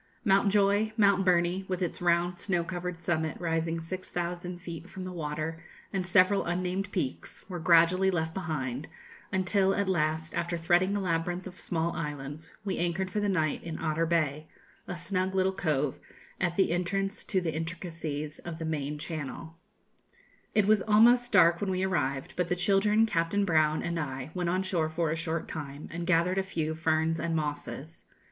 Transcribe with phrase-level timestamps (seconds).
[0.25, 5.03] Mount Joy, Mount Burney, with its round snow covered summit, rising six thousand feet from
[5.03, 8.87] the water, and several unnamed peaks, were gradually left behind;
[9.31, 13.61] until, at last, after threading a labyrinth of small islands, we anchored for the night
[13.61, 14.47] in Otter Bay,
[14.87, 15.99] a snug little cove,
[16.39, 19.55] at the entrance to the intricacies of the Mayne Channel.
[20.55, 20.65] [Illustration: Glaciers.
[20.65, 23.99] Snowy Sound.] It was almost dark when we arrived, but the children, Captain Brown, and
[23.99, 28.05] I, went on shore for a short time, and gathered a few ferns and mosses.